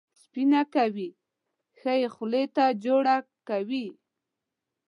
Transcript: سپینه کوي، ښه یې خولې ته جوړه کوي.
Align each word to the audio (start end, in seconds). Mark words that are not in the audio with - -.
سپینه 0.21 0.61
کوي، 0.75 1.09
ښه 1.79 1.93
یې 2.01 2.07
خولې 2.15 2.43
ته 2.55 2.65
جوړه 2.85 3.15
کوي. 3.49 3.87